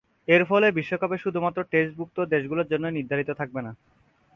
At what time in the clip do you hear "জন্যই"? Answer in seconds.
2.71-2.95